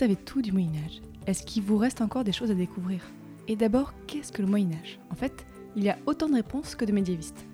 [0.00, 3.02] Savez tout du Moyen Âge Est-ce qu'il vous reste encore des choses à découvrir?
[3.48, 5.44] Et d'abord, qu'est-ce que le Moyen Âge En fait,
[5.76, 7.44] il y a autant de réponses que de médiévistes.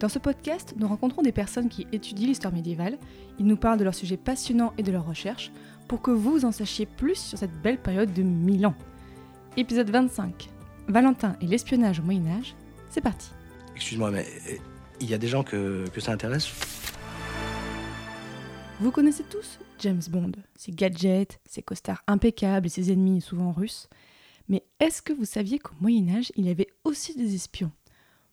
[0.00, 2.98] Dans ce podcast, nous rencontrons des personnes qui étudient l'histoire médiévale,
[3.38, 5.50] ils nous parlent de leurs sujets passionnants et de leurs recherches,
[5.88, 8.74] pour que vous en sachiez plus sur cette belle période de 1000 ans.
[9.56, 10.50] Épisode 25.
[10.88, 12.54] Valentin et l'espionnage au Moyen Âge,
[12.90, 13.30] c'est parti.
[13.76, 14.56] Excuse-moi, mais euh,
[15.00, 16.50] il y a des gens que, que ça intéresse?
[18.78, 23.90] Vous connaissez tous James Bond, ses gadgets, ses costards impeccables et ses ennemis souvent russes.
[24.48, 27.70] Mais est-ce que vous saviez qu'au Moyen Âge, il y avait aussi des espions?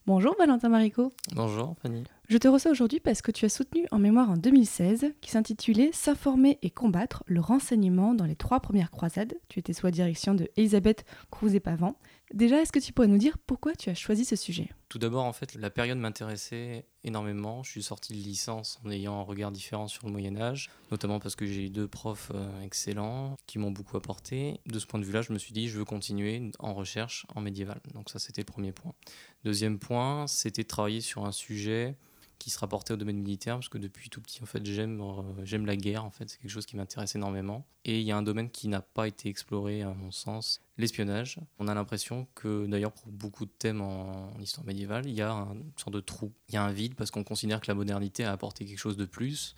[0.08, 1.14] Bonjour Valentin Marico.
[1.36, 2.04] Bonjour Fanny.
[2.28, 5.92] Je te reçois aujourd'hui parce que tu as soutenu en mémoire en 2016 qui s'intitulait
[5.94, 9.34] S'informer et combattre le renseignement dans les trois premières croisades.
[9.48, 11.98] Tu étais sous la direction de Elisabeth Crouzet-Pavant.
[12.34, 14.70] Déjà, est-ce que tu pourrais nous dire pourquoi tu as choisi ce sujet?
[14.88, 17.62] Tout d'abord, en fait, la période m'intéressait énormément.
[17.64, 21.20] Je suis sorti de licence en ayant un regard différent sur le Moyen Âge, notamment
[21.20, 24.62] parce que j'ai eu deux profs euh, excellents qui m'ont beaucoup apporté.
[24.66, 27.42] De ce point de vue-là, je me suis dit, je veux continuer en recherche en
[27.42, 27.82] médiéval.
[27.94, 28.94] Donc ça, c'était le premier point.
[29.44, 31.96] Deuxième point, c'était travailler sur un sujet
[32.42, 35.22] qui se rapportait au domaine militaire parce que depuis tout petit en fait j'aime euh,
[35.44, 37.68] j'aime la guerre en fait c'est quelque chose qui m'intéresse énormément.
[37.86, 41.38] Et il y a un domaine qui n'a pas été exploré à mon sens l'espionnage.
[41.60, 45.30] On a l'impression que d'ailleurs pour beaucoup de thèmes en, histoire médiévale il y a
[45.32, 46.32] une sorte de trou.
[46.50, 48.98] Il y a un vide parce qu'on considère que la modernité a apporté quelque chose
[48.98, 49.56] de plus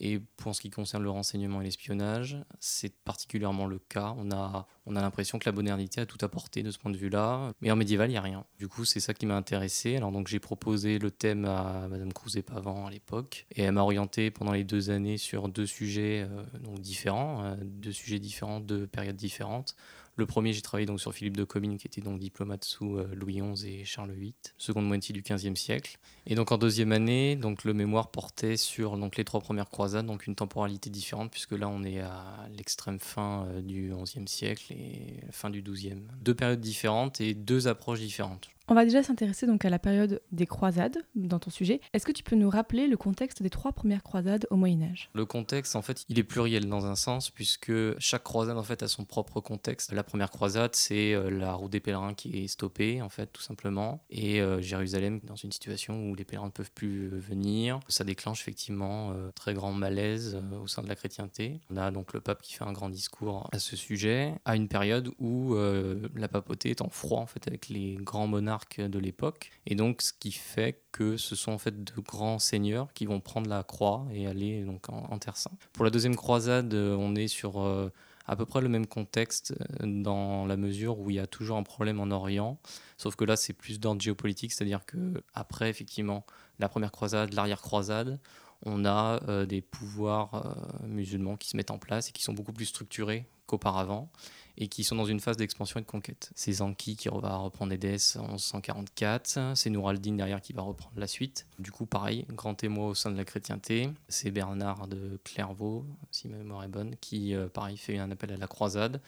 [0.00, 4.14] et pour ce qui concerne le renseignement et l'espionnage, c'est particulièrement le cas.
[4.18, 6.96] On a, on a l'impression que la modernité a tout apporté de ce point de
[6.96, 8.44] vue-là, mais en médiéval, il n'y a rien.
[8.58, 9.96] Du coup, c'est ça qui m'a intéressé.
[9.96, 14.30] Alors donc j'ai proposé le thème à Madame Crouzet-Pavant à l'époque, et elle m'a orienté
[14.30, 18.86] pendant les deux années sur deux sujets euh, donc différents, euh, deux sujets différents, deux
[18.86, 19.76] périodes différentes.
[20.18, 23.06] Le premier, j'ai travaillé donc sur Philippe de Comines, qui était donc diplomate sous euh,
[23.14, 25.98] Louis XI et Charles VIII, seconde moitié du XVe siècle.
[26.24, 30.06] Et donc en deuxième année, donc le mémoire portait sur donc les trois premières croisades,
[30.06, 34.72] donc une temporalité différente, puisque là on est à l'extrême fin euh, du XIe siècle
[34.72, 36.02] et fin du XIIe.
[36.22, 38.48] Deux périodes différentes et deux approches différentes.
[38.68, 41.80] On va déjà s'intéresser donc à la période des croisades dans ton sujet.
[41.92, 45.08] Est-ce que tu peux nous rappeler le contexte des trois premières croisades au Moyen Âge
[45.14, 48.82] Le contexte en fait, il est pluriel dans un sens puisque chaque croisade en fait
[48.82, 49.92] a son propre contexte.
[49.92, 53.40] La première croisade, c'est euh, la route des pèlerins qui est stoppée en fait tout
[53.40, 57.78] simplement et euh, Jérusalem dans une situation où les pèlerins ne peuvent plus euh, venir.
[57.86, 61.60] Ça déclenche effectivement très grand malaise au sein de la chrétienté.
[61.70, 64.66] On a donc le pape qui fait un grand discours à ce sujet à une
[64.66, 69.50] période où la papauté est en froid en fait avec les grands monarques de l'époque.
[69.66, 73.20] Et donc, ce qui fait que ce sont en fait de grands seigneurs qui vont
[73.20, 75.68] prendre la croix et aller donc en, Terre Sainte.
[75.72, 77.92] Pour la deuxième croisade, euh, on est sur euh,
[78.26, 81.56] à peu près le même contexte euh, dans la mesure où il y a toujours
[81.56, 82.58] un problème en Orient,
[82.96, 86.24] sauf que là c'est plus d'ordre géopolitique, c'est-à-dire que après effectivement
[86.58, 88.18] la première croisade, l'arrière croisade,
[88.64, 92.64] on a des pouvoirs musulmans qui se mettent en place et qui sont beaucoup plus
[92.64, 94.10] structurés qu'auparavant
[94.58, 96.30] et qui sont dans une phase d'expansion et de conquête.
[96.34, 100.98] C'est Zanki qui va reprendre Édesse en 1144, c'est Nour al-Din derrière qui va reprendre
[100.98, 101.46] la suite.
[101.58, 106.28] Du coup, pareil, grand témoin au sein de la chrétienté, c'est Bernard de Clairvaux, si
[106.28, 109.02] ma mémoire est bonne, qui, euh, pareil, fait un appel à la croisade.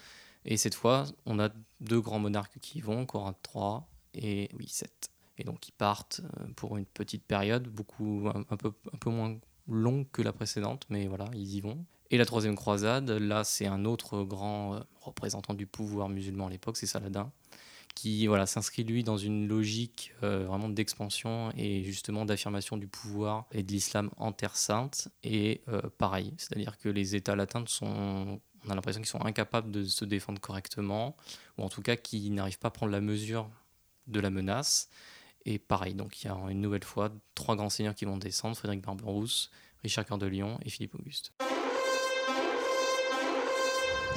[0.45, 1.49] Et cette fois, on a
[1.81, 3.81] deux grands monarques qui vont, Corin III
[4.15, 5.11] et oui, 7.
[5.39, 9.37] Et donc, ils partent euh, pour une petite période, beaucoup, un, peu, un peu moins
[9.69, 11.85] longue que la précédente, mais voilà, ils y vont.
[12.11, 16.51] Et la troisième croisade, là, c'est un autre grand euh, représentant du pouvoir musulman à
[16.51, 17.31] l'époque, c'est Saladin,
[17.95, 23.47] qui voilà, s'inscrit lui dans une logique euh, vraiment d'expansion et justement d'affirmation du pouvoir
[23.53, 25.09] et de l'islam en Terre Sainte.
[25.23, 29.71] Et euh, pareil, c'est-à-dire que les États latins sont, on a l'impression qu'ils sont incapables
[29.71, 31.15] de se défendre correctement,
[31.59, 33.51] ou en tout cas qu'ils n'arrivent pas à prendre la mesure
[34.07, 34.89] de la menace.
[35.45, 38.57] Et pareil, donc il y a une nouvelle fois trois grands seigneurs qui vont descendre,
[38.57, 39.51] Frédéric Barberousse,
[39.83, 41.33] Richard Cœur de Lion et Philippe Auguste.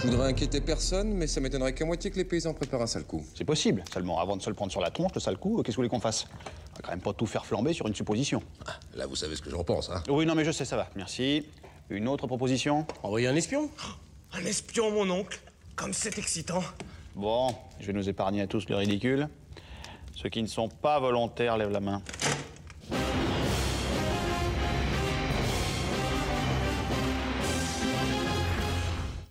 [0.04, 3.04] Je voudrais inquiéter personne, mais ça m'étonnerait qu'à moitié que les paysans préparent un sale
[3.04, 3.24] coup.
[3.36, 3.84] C'est possible.
[3.94, 5.76] Seulement, avant de se le prendre sur la tronche, le sale coup, qu'est-ce que vous
[5.76, 6.26] voulez qu'on fasse?
[6.72, 8.42] On va quand même pas tout faire flamber sur une supposition.
[8.66, 10.76] Ah, là, vous savez ce que j'en pense, hein Oui, non, mais je sais, ça
[10.76, 10.90] va.
[10.96, 11.46] Merci.
[11.92, 12.88] Une autre proposition?
[13.04, 13.70] Envoyer un espion?
[14.34, 15.40] Un espion, mon oncle
[15.76, 16.64] Comme c'est excitant
[17.16, 19.30] Bon, je vais nous épargner à tous le ridicule.
[20.16, 22.02] Ceux qui ne sont pas volontaires lèvent la main.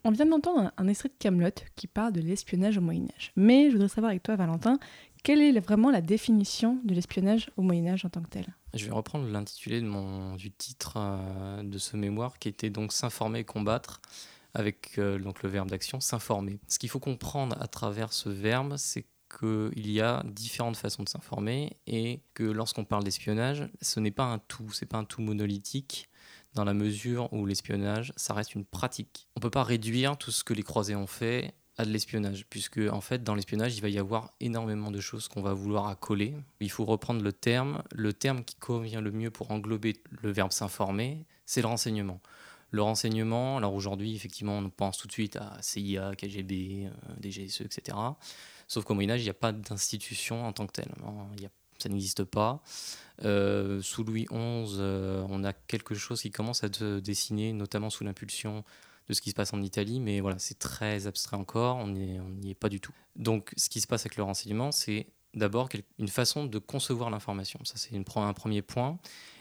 [0.04, 3.32] On vient d'entendre un, extrait de Camelot qui parle de l'espionnage au Moyen Âge.
[3.36, 4.78] Mais je voudrais savoir avec toi, Valentin,
[5.22, 8.46] quelle est vraiment la définition de l'espionnage au Moyen Âge en tant que tel?
[8.72, 9.82] Je vais reprendre l'intitulé
[10.38, 14.00] du titre euh, de ce mémoire qui était donc S'informer et combattre
[14.54, 16.58] avec euh, donc le verbe d'action s'informer.
[16.68, 19.06] Ce qu'il faut comprendre à travers ce verbe, c'est
[19.38, 24.24] qu'il y a différentes façons de s'informer et que lorsqu'on parle d'espionnage, ce n'est pas
[24.24, 26.09] un tout, c'est pas un tout monolithique
[26.54, 29.28] dans la mesure où l'espionnage, ça reste une pratique.
[29.36, 32.46] On ne peut pas réduire tout ce que les croisés ont fait à de l'espionnage,
[32.50, 35.88] puisque en fait dans l'espionnage il va y avoir énormément de choses qu'on va vouloir
[35.88, 36.34] accoler.
[36.60, 40.52] Il faut reprendre le terme, le terme qui convient le mieux pour englober le verbe
[40.52, 42.20] s'informer, c'est le renseignement.
[42.70, 47.62] Le renseignement, alors aujourd'hui effectivement on pense tout de suite à CIA, KGB, euh, DGSE,
[47.62, 47.96] etc.
[48.68, 50.92] Sauf qu'au Moyen Âge il n'y a pas d'institution en tant que telle.
[51.36, 51.50] Il y a
[51.82, 52.62] ça n'existe pas.
[53.24, 57.90] Euh, sous Louis XI, euh, on a quelque chose qui commence à se dessiner, notamment
[57.90, 58.64] sous l'impulsion
[59.08, 62.50] de ce qui se passe en Italie, mais voilà, c'est très abstrait encore, on n'y
[62.50, 62.94] est pas du tout.
[63.16, 65.68] Donc, ce qui se passe avec le renseignement, c'est d'abord
[65.98, 67.60] une façon de concevoir l'information.
[67.64, 68.98] Ça, c'est un premier point.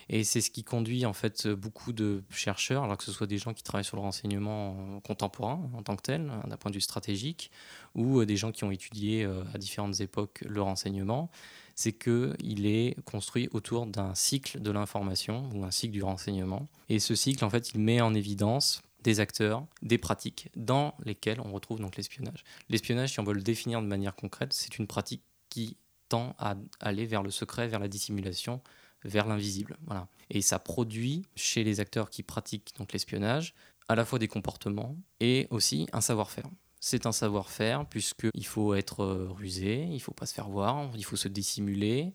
[0.09, 3.38] Et c'est ce qui conduit en fait beaucoup de chercheurs, alors que ce soit des
[3.38, 6.81] gens qui travaillent sur le renseignement contemporain en tant que tel, d'un point de vue
[6.81, 7.51] stratégique,
[7.94, 11.29] ou des gens qui ont étudié euh, à différentes époques le renseignement,
[11.75, 16.67] c'est qu'il est construit autour d'un cycle de l'information ou un cycle du renseignement.
[16.89, 21.39] Et ce cycle, en fait, il met en évidence des acteurs, des pratiques dans lesquelles
[21.39, 22.44] on retrouve donc l'espionnage.
[22.69, 25.77] L'espionnage, si on veut le définir de manière concrète, c'est une pratique qui
[26.09, 28.61] tend à aller vers le secret, vers la dissimulation,
[29.03, 29.77] vers l'invisible.
[29.85, 30.07] Voilà.
[30.29, 33.53] Et ça produit chez les acteurs qui pratiquent donc l'espionnage
[33.87, 36.49] à la fois des comportements et aussi un savoir-faire
[36.79, 41.03] c'est un savoir-faire, puisqu'il faut être euh, rusé, il faut pas se faire voir, il
[41.03, 42.13] faut se dissimuler.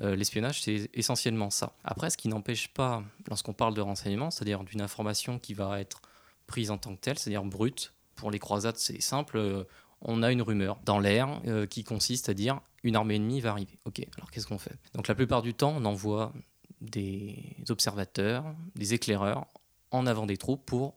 [0.00, 1.74] Euh, l'espionnage, c'est essentiellement ça.
[1.84, 6.00] Après, ce qui n'empêche pas, lorsqu'on parle de renseignement, c'est-à-dire d'une information qui va être
[6.46, 9.64] prise en tant que telle, c'est-à-dire brute, pour les croisades, c'est simple, euh,
[10.00, 11.40] on a une rumeur dans l'air
[11.70, 13.78] qui consiste à dire une armée ennemie va arriver.
[13.84, 14.76] Ok, alors qu'est-ce qu'on fait?
[14.94, 16.32] Donc la plupart du temps, on envoie
[16.80, 18.44] des observateurs,
[18.76, 19.46] des éclaireurs
[19.90, 20.94] en avant des troupes pour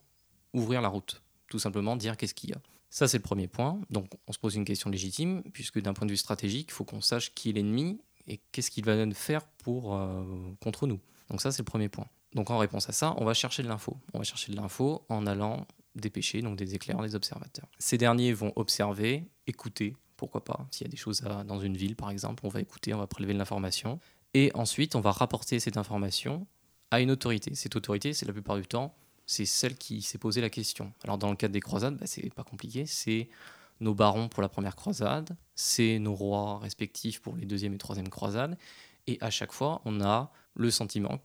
[0.54, 1.22] ouvrir la route.
[1.50, 2.62] Tout simplement dire qu'est-ce qu'il y a.
[2.90, 3.80] Ça, c'est le premier point.
[3.90, 6.84] Donc, on se pose une question légitime, puisque d'un point de vue stratégique, il faut
[6.84, 10.24] qu'on sache qui est l'ennemi et qu'est-ce qu'il va faire pour, euh,
[10.62, 11.00] contre nous.
[11.30, 12.08] Donc, ça, c'est le premier point.
[12.34, 13.98] Donc, en réponse à ça, on va chercher de l'info.
[14.14, 15.66] On va chercher de l'info en allant
[15.96, 17.68] dépêcher donc des éclaireurs, des observateurs.
[17.80, 20.68] Ces derniers vont observer, écouter, pourquoi pas.
[20.72, 23.08] S'il y a des choses dans une ville, par exemple, on va écouter, on va
[23.08, 24.00] prélever de l'information.
[24.34, 26.48] Et ensuite, on va rapporter cette information
[26.92, 27.56] à une autorité.
[27.56, 28.96] Cette autorité, c'est la plupart du temps
[29.32, 30.92] c'est celle qui s'est posé la question.
[31.04, 33.30] Alors dans le cadre des croisades, bah, c'est pas compliqué, c'est
[33.80, 38.10] nos barons pour la première croisade, c'est nos rois respectifs pour les deuxième et troisième
[38.10, 38.58] croisades,
[39.08, 41.18] et à chaque fois, on a le sentiment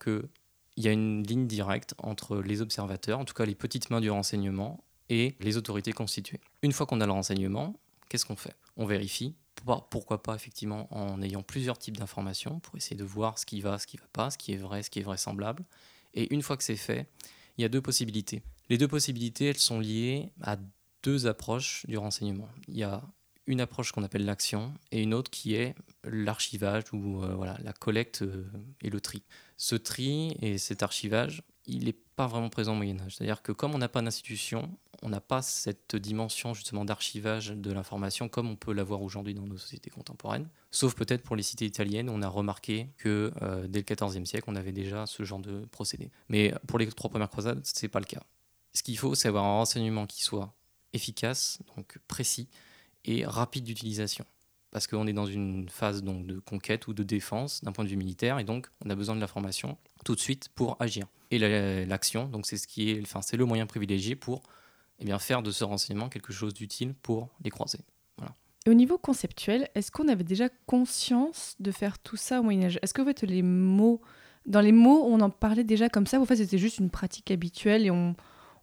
[0.76, 4.00] qu'il y a une ligne directe entre les observateurs, en tout cas les petites mains
[4.00, 6.40] du renseignement, et les autorités constituées.
[6.62, 7.78] Une fois qu'on a le renseignement,
[8.08, 8.56] qu'est-ce qu'on fait?
[8.76, 9.34] On vérifie,
[9.90, 13.78] pourquoi pas effectivement en ayant plusieurs types d'informations pour essayer de voir ce qui va,
[13.78, 15.64] ce qui ne va pas, ce qui est vrai, ce qui est vraisemblable.
[16.14, 17.08] Et une fois que c'est fait,
[17.56, 18.43] il y a deux possibilités.
[18.69, 20.56] Les deux possibilités, elles sont liées à
[21.02, 22.49] deux approches du renseignement.
[22.69, 23.02] Il y a
[23.46, 27.72] une approche qu'on appelle l'action et une autre qui est l'archivage ou euh, voilà, la
[27.72, 28.44] collecte euh,
[28.82, 29.22] et le tri.
[29.56, 33.16] Ce tri et cet archivage, il n'est pas vraiment présent au Moyen Âge.
[33.16, 37.73] C'est-à-dire que comme on n'a pas d'institution, on n'a pas cette dimension justement d'archivage de
[37.73, 40.49] l'information comme on peut l'avoir aujourd'hui dans nos sociétés contemporaines.
[40.70, 44.44] Sauf peut-être pour les cités italiennes, on a remarqué que euh, dès le XIVe siècle,
[44.49, 46.11] on avait déjà ce genre de procédé.
[46.28, 48.23] Mais pour les trois premières croisades, ce n'est pas le cas.
[48.73, 50.52] Ce qu'il faut, c'est avoir un renseignement qui soit
[50.92, 52.49] efficace, donc précis
[53.06, 54.25] et rapide d'utilisation
[54.76, 57.88] parce qu'on est dans une phase donc, de conquête ou de défense d'un point de
[57.88, 61.06] vue militaire, et donc on a besoin de l'information tout de suite pour agir.
[61.30, 61.38] Et
[61.86, 64.42] l'action, donc c'est ce qui est, enfin c'est le moyen privilégié pour
[64.98, 67.80] eh bien, faire de ce renseignement quelque chose d'utile pour les croisés.
[68.18, 68.34] Voilà.
[68.66, 72.78] Au niveau conceptuel, est-ce qu'on avait déjà conscience de faire tout ça au Moyen Âge?
[72.82, 74.02] Est-ce que en fait, les mots,
[74.44, 76.90] dans les mots, on en parlait déjà comme ça, ou en fait c'était juste une
[76.90, 78.14] pratique habituelle et on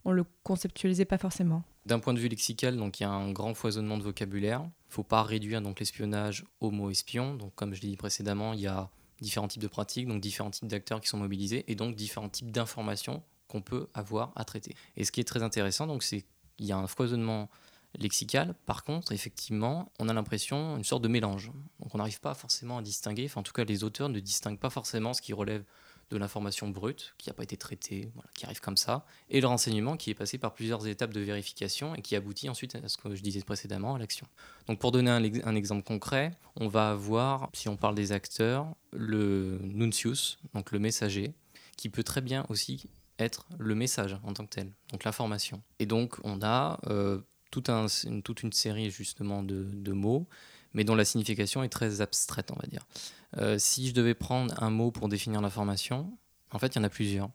[0.06, 1.64] on le conceptualisait pas forcément?
[1.86, 4.62] D'un point de vue lexical, il y a un grand foisonnement de vocabulaire.
[4.62, 7.36] Il ne faut pas réduire l'espionnage au mot espion.
[7.36, 10.68] Donc comme je l'ai dit précédemment, il y a différents types de pratiques, différents types
[10.68, 14.76] d'acteurs qui sont mobilisés et donc différents types d'informations qu'on peut avoir à traiter.
[14.96, 16.26] Et ce qui est très intéressant, c'est
[16.58, 17.50] qu'il y a un foisonnement
[18.00, 18.56] lexical.
[18.66, 21.52] Par contre, effectivement, on a l'impression une sorte de mélange.
[21.80, 24.70] Donc on n'arrive pas forcément à distinguer, en tout cas les auteurs ne distinguent pas
[24.70, 25.64] forcément ce qui relève
[26.10, 29.98] de l'information brute qui n'a pas été traitée, qui arrive comme ça, et le renseignement
[29.98, 33.16] qui est passé par plusieurs étapes de vérification et qui aboutit ensuite à ce que
[33.16, 34.28] je disais précédemment, à l'action.
[34.68, 39.60] Donc pour donner un, exemple concret, on va avoir, si on parle des acteurs, le
[39.62, 41.34] nuncius, donc le messager,
[41.78, 45.62] qui peut très bien aussi être le message en tant que tel, donc l'information.
[45.80, 47.22] Et donc on a euh,
[47.54, 50.28] tout un, une, toute une série justement de, mots,
[50.74, 52.86] mais dont la signification est très abstraite, on va dire.
[53.38, 56.12] Euh, si je devais prendre un mot pour définir l'information,
[56.52, 57.30] en fait il y en a plusieurs.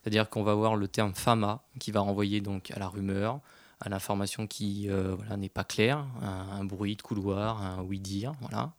[0.00, 3.40] C'est-à-dire qu'on va avoir le terme fama qui va renvoyer donc à la rumeur,
[3.80, 8.72] à l'information qui euh, voilà, n'est pas claire, un, bruit de couloir, un oui-dire, voilà.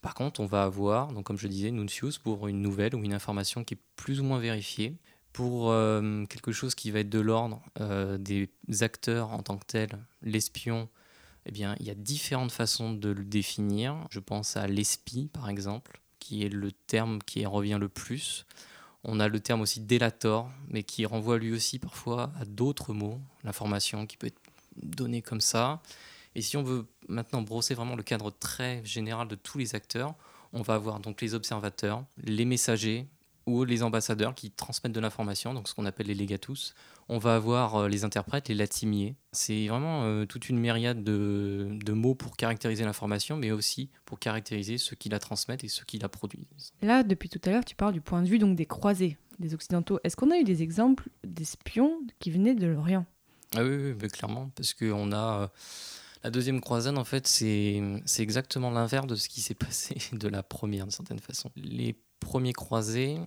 [0.00, 3.12] Par contre, on va avoir, donc comme je disais, Nuncius pour une nouvelle ou une
[3.12, 4.96] information qui est plus ou moins vérifiée,
[5.34, 7.62] pour euh, quelque chose qui va être de l'ordre
[8.18, 10.88] des acteurs en tant que tels, l'espion,
[11.50, 14.06] eh bien, il y a différentes façons de le définir.
[14.10, 18.46] Je pense à l'espi, par exemple, qui est le terme qui revient le plus.
[19.02, 23.20] On a le terme aussi délator, mais qui renvoie lui aussi parfois à d'autres mots,
[23.42, 24.40] l'information qui peut être
[24.80, 25.82] donnée comme ça.
[26.36, 30.14] Et si on veut maintenant brosser vraiment le cadre très général de tous les acteurs,
[30.52, 33.08] on va avoir donc les observateurs, les messagers,
[33.46, 36.74] ou les ambassadeurs qui transmettent de l'information, donc ce qu'on appelle les legatus.
[37.08, 39.16] On va avoir euh, les interprètes, les latimiers.
[39.32, 44.18] C'est vraiment euh, toute une myriade de, de, mots pour caractériser l'information, mais aussi pour
[44.18, 46.72] caractériser ceux qui la transmettent et ceux qui la produisent.
[46.82, 49.54] Là, depuis tout à l'heure, tu parles du point de vue donc des croisés, des
[49.54, 49.98] occidentaux.
[50.04, 53.06] Est-ce qu'on a eu des exemples d'espions qui venaient de l'Orient?
[53.56, 55.42] Ah oui, oui, oui, clairement, parce qu'on a...
[55.42, 55.48] Euh,
[56.22, 57.80] la deuxième croisade, en fait, c'est
[58.18, 61.50] exactement l'inverse de ce qui s'est passé de la première, d'une certaine façon.
[61.56, 63.18] Les premiers croisés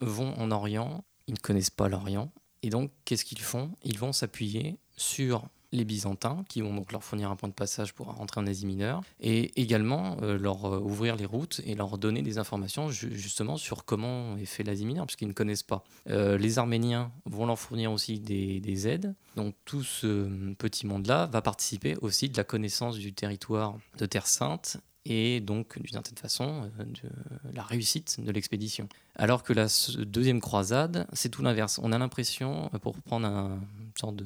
[0.00, 2.30] vont en Orient, ils ne connaissent pas l'Orient,
[2.62, 3.72] et donc qu'est-ce qu'ils font?
[3.82, 7.94] Ils vont s'appuyer sur les Byzantins, qui vont donc leur fournir un point de passage
[7.94, 11.96] pour rentrer en Asie mineure, et également euh, leur euh, ouvrir les routes et leur
[11.96, 15.82] donner des informations justement sur comment est fait l'Asie mineure, puisqu'ils ne connaissent pas.
[16.10, 21.26] Euh, les Arméniens vont leur fournir aussi des, des aides, donc tout ce petit monde-là
[21.26, 26.16] va participer aussi de la connaissance du territoire de Terre Sainte et donc d'une certaine
[26.16, 28.88] façon euh, de la réussite de l'expédition.
[29.16, 29.66] Alors que la
[30.06, 31.80] deuxième croisade, c'est tout l'inverse.
[31.82, 34.16] On a l'impression, euh, pour prendre un, une sorte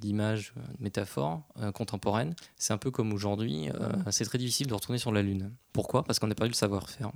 [0.00, 4.68] d'image, de, de, métaphore euh, contemporaine, c'est un peu comme aujourd'hui, euh, c'est très difficile
[4.68, 5.52] de retourner sur la Lune.
[5.72, 6.04] Pourquoi?
[6.04, 7.12] Parce qu'on n'a pas eu le savoir-faire.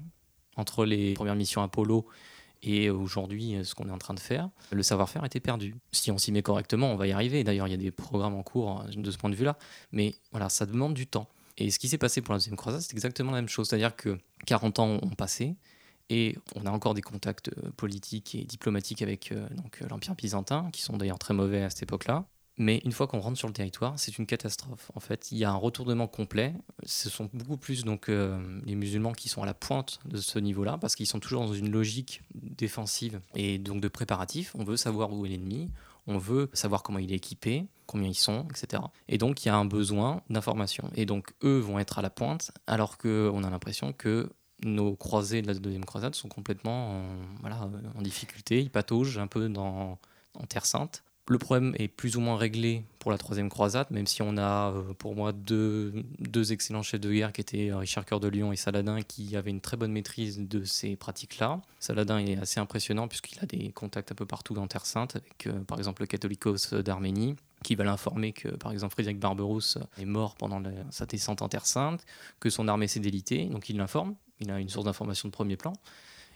[0.56, 2.06] Entre les premières missions Apollo
[2.62, 5.76] et aujourd'hui, ce qu'on est en train de faire, le savoir-faire était perdu.
[5.92, 7.44] Si on s'y met correctement, on va y arriver.
[7.44, 9.58] D'ailleurs, il y a des programmes en cours de ce point de vue-là.
[9.92, 11.28] Mais voilà, ça demande du temps.
[11.58, 13.68] Et ce qui s'est passé pour la deuxième croisade, c'est exactement la même chose.
[13.68, 15.56] C'est-à-dire que 40 ans ont passé
[16.08, 19.48] et on a encore des contacts euh, politiques et diplomatiques avec euh,
[19.82, 22.26] euh, l'Empire byzantin, qui sont d'ailleurs très mauvais à cette époque-là.
[22.58, 24.90] Mais une fois qu'on rentre sur le territoire, c'est une catastrophe.
[24.94, 26.54] En fait, il y a un retournement complet.
[26.84, 30.78] Ce sont beaucoup plus donc les musulmans qui sont à la pointe de ce niveau-là,
[30.78, 34.54] parce qu'ils sont toujours dans une logique défensive et donc de préparatif.
[34.54, 35.70] On veut savoir où est l'ennemi,
[36.06, 38.82] on veut savoir comment il est équipé, combien ils sont, etc.
[39.08, 40.90] Et donc il y a un besoin d'information.
[40.94, 44.30] Et donc eux vont être à la pointe, alors qu'on a l'impression que
[44.64, 47.02] nos croisés de la deuxième croisade sont complètement
[47.44, 49.98] en, difficulté, ils pataugent un peu en
[50.48, 51.02] Terre Sainte.
[51.28, 54.70] Le problème est plus ou moins réglé pour la troisième croisade, même si on a
[54.70, 58.28] euh, pour moi deux, deux excellents chefs de guerre qui étaient euh, Richard Cœur de
[58.28, 61.60] Lion et Saladin qui avaient une très bonne maîtrise de ces pratiques-là.
[61.80, 65.48] Saladin est assez impressionnant puisqu'il a des contacts un peu partout dans Terre Sainte, avec
[65.48, 70.04] euh, par exemple le Catholicos d'Arménie qui va l'informer que par exemple Frédéric Barberousse est
[70.04, 72.04] mort pendant la, sa descente en Terre Sainte,
[72.38, 75.56] que son armée s'est délitée, donc il l'informe, il a une source d'information de premier
[75.56, 75.72] plan.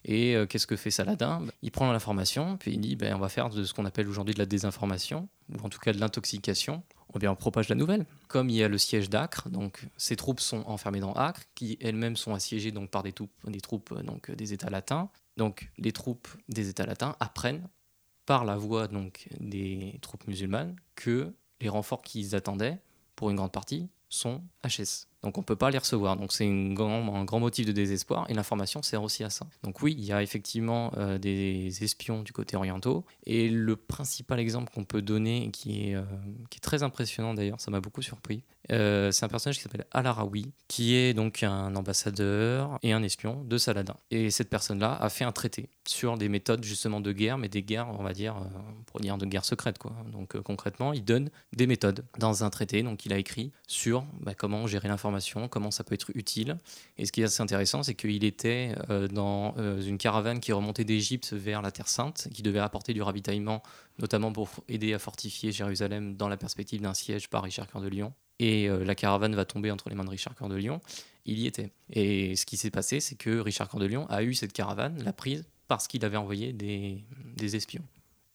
[0.05, 1.45] Et euh, qu'est-ce que fait Saladin?
[1.63, 4.35] Il prend l'information, puis il dit ben, on va faire de ce qu'on appelle aujourd'hui
[4.35, 6.83] de la désinformation, ou en tout cas de l'intoxication.
[7.15, 8.07] Eh bien, on propage la nouvelle.
[8.29, 11.77] Comme il y a le siège d'Acre, donc ces troupes sont enfermées dans Acre, qui
[11.81, 13.33] elles-mêmes sont assiégées donc, par des troupes,
[14.29, 15.11] des, États latins.
[15.37, 17.67] Donc les troupes des États latins apprennent
[18.27, 22.79] par la voix donc, des troupes musulmanes que les renforts qu'ils attendaient,
[23.17, 25.10] pour une grande partie, sont HS.
[25.23, 26.17] Donc on ne peut pas les recevoir.
[26.17, 29.47] Donc c'est un grand motif de désespoir et l'information sert aussi à ça.
[29.63, 33.05] Donc oui, il y a effectivement euh, des espions du côté orientaux.
[33.27, 36.03] Et le principal exemple qu'on peut donner, qui est, euh,
[36.49, 39.87] qui est très impressionnant d'ailleurs, ça m'a beaucoup surpris, euh, c'est un personnage qui s'appelle
[39.91, 43.97] Al-Arawi, qui est donc un ambassadeur et un espion de Saladin.
[44.11, 47.63] Et cette personne-là a fait un traité sur des méthodes justement de guerre, mais des
[47.63, 48.37] guerres, on va dire,
[48.87, 49.79] pour dire de guerre secrète.
[49.79, 49.93] Quoi.
[50.13, 52.83] Donc concrètement, il donne des méthodes dans un traité.
[52.83, 56.59] Donc il a écrit sur bah, comment gérer l'information comment ça peut être utile.
[56.99, 60.53] Et ce qui est assez intéressant, c'est qu'il était euh, dans euh, une caravane qui
[60.53, 63.63] remontait d'Égypte vers la Terre Sainte, qui devait apporter du ravitaillement,
[63.99, 67.89] notamment pour aider à fortifier Jérusalem dans la perspective d'un siège par Richard Cœur de
[67.89, 68.13] Lion.
[68.41, 70.81] Et euh, la caravane va tomber entre les mains de Richard Cœur de Lion.
[71.27, 71.71] Il y était.
[71.91, 75.01] Et ce qui s'est passé, c'est que Richard Cœur de Lion a eu cette caravane,
[75.05, 77.05] l'a prise, parce qu'il avait envoyé des,
[77.37, 77.85] des espions.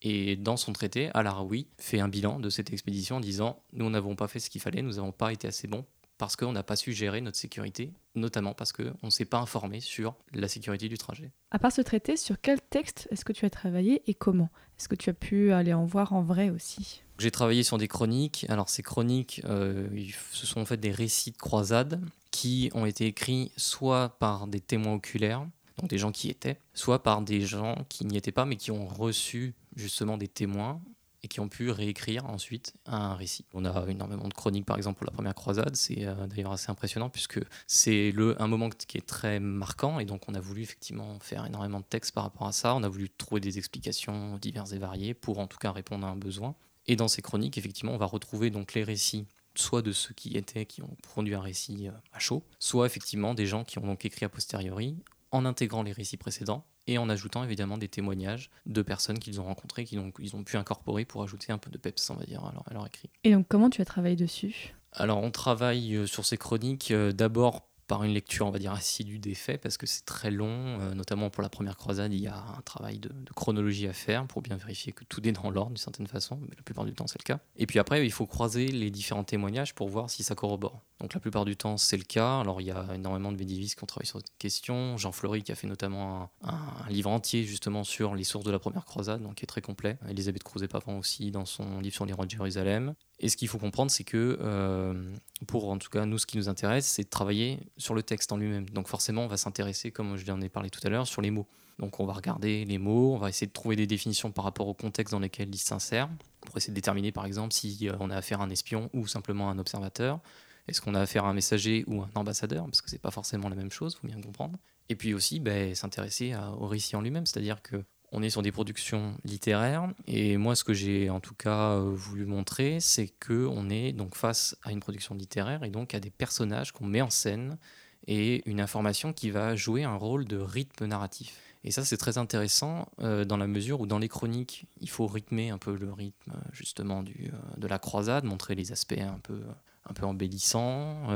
[0.02, 4.14] Et dans son traité, Al-Araoui fait un bilan de cette expédition en disant Nous n'avons
[4.14, 5.84] pas fait ce qu'il fallait, nous n'avons pas été assez bons
[6.18, 9.80] parce qu'on n'a pas su gérer notre sécurité, notamment parce qu'on ne s'est pas informé
[9.80, 11.30] sur la sécurité du trajet.
[11.50, 14.50] À part ce traité, sur quel texte est-ce que tu as travaillé et comment?
[14.78, 17.02] Est-ce que tu as pu aller en voir en vrai aussi?
[17.18, 18.46] J'ai travaillé sur des chroniques.
[18.48, 19.88] Alors ces chroniques, euh,
[20.32, 24.60] ce sont en fait des récits de croisades qui ont été écrits soit par des
[24.60, 25.46] témoins oculaires,
[25.78, 28.56] donc des gens qui y étaient, soit par des gens qui n'y étaient pas mais
[28.56, 30.82] qui ont reçu justement des témoins
[31.22, 33.44] et qui ont pu réécrire ensuite un récit.
[33.54, 35.76] On a énormément de chroniques, par exemple, pour la première croisade.
[35.76, 40.28] C'est euh, d'ailleurs assez impressionnant puisque c'est un moment qui est très marquant et donc
[40.28, 42.74] on a voulu effectivement faire énormément de textes par rapport à ça.
[42.74, 46.10] On a voulu trouver des explications diverses et variées pour en tout cas répondre à
[46.10, 46.54] un besoin.
[46.86, 49.26] Et dans ces chroniques, effectivement, on va retrouver donc les récits
[49.58, 53.34] soit de ceux qui étaient, qui ont produit un récit euh, à chaud, soit effectivement
[53.34, 54.96] des gens qui ont donc écrit a posteriori
[55.30, 59.44] en intégrant les récits précédents et en ajoutant évidemment des témoignages de personnes qu'ils ont
[59.44, 62.24] rencontrées, qu'ils ont, ils ont pu incorporer pour ajouter un peu de peps, on va
[62.24, 63.10] dire, à leur, écrit.
[63.24, 64.74] Et donc comment tu as travaillé dessus?
[64.92, 68.72] Alors on travaille euh, sur ces chroniques euh, d'abord par une lecture, on va dire,
[68.72, 72.20] assidue des faits, parce que c'est très long, euh, notamment pour la première croisade, il
[72.20, 75.50] y a un travail de, chronologie à faire pour bien vérifier que tout est dans
[75.50, 77.40] l'ordre d'une certaine façon, mais la plupart du temps c'est le cas.
[77.56, 80.80] Et puis après, il faut croiser les différents témoignages pour voir si ça corrobore.
[81.00, 83.76] Donc la plupart du temps c'est le cas, alors il y a énormément de médivistes
[83.76, 87.44] qui ont travaillé sur cette question, Jean Fleury qui a fait notamment un, livre entier
[87.44, 90.98] justement sur les sources de la première croisade, donc qui est très complet, Elisabeth Crouzet-Pavon
[90.98, 94.04] aussi dans son livre sur les rois de Jérusalem, et ce qu'il faut comprendre, c'est
[94.04, 95.14] que, euh,
[95.46, 98.30] pour en tout cas nous, ce qui nous intéresse, c'est de travailler sur le texte
[98.30, 98.68] en lui-même.
[98.70, 101.30] Donc forcément, on va s'intéresser, comme je l'en ai parlé tout à l'heure, sur les
[101.30, 101.46] mots.
[101.78, 104.68] Donc on va regarder les mots, on va essayer de trouver des définitions par rapport
[104.68, 106.10] au contexte dans lequel ils s'insèrent,
[106.42, 109.06] pour essayer de déterminer par exemple si euh, on a affaire à un espion ou
[109.06, 110.20] simplement un observateur.
[110.68, 112.64] Est-ce qu'on a affaire à un messager ou un ambassadeur?
[112.64, 114.58] Parce que c'est pas forcément la même chose, faut bien comprendre.
[114.88, 118.52] Et puis aussi ben, s'intéresser au récit en lui-même, c'est-à-dire que on est sur des
[118.52, 123.46] productions littéraires et moi ce que j'ai en tout cas euh, voulu montrer c'est que
[123.46, 127.02] on est donc face à une production littéraire et donc à des personnages qu'on met
[127.02, 127.58] en scène
[128.06, 131.36] et une information qui va jouer un rôle de rythme narratif.
[131.64, 135.06] Et ça c'est très intéressant euh, dans la mesure où dans les chroniques il faut
[135.06, 139.18] rythmer un peu le rythme justement du, euh, de la croisade, montrer les aspects un
[139.18, 139.40] peu,
[139.88, 141.08] un peu embellissants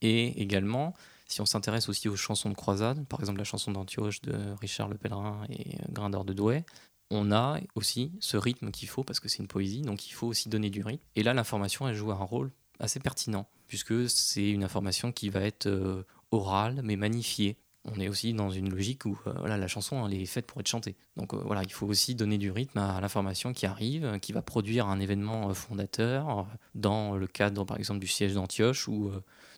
[0.00, 0.94] et également
[1.32, 4.88] si on s'intéresse aussi aux chansons de croisade, par exemple la chanson d'Antioche de Richard
[4.88, 6.64] Le Pèlerin et Grindor de Douai,
[7.10, 10.26] on a aussi ce rythme qu'il faut parce que c'est une poésie, donc il faut
[10.26, 11.04] aussi donner du rythme.
[11.16, 15.40] Et là, l'information, elle joue un rôle assez pertinent puisque c'est une information qui va
[15.40, 17.56] être euh, orale mais magnifiée.
[17.84, 20.68] On est aussi dans une logique où euh, la chanson elle est faite pour être
[20.68, 20.94] chantée.
[21.16, 24.42] Donc euh, voilà, il faut aussi donner du rythme à l'information qui arrive, qui va
[24.42, 26.46] produire un événement fondateur.
[26.74, 29.10] Dans le cadre par exemple du siège d'Antioche où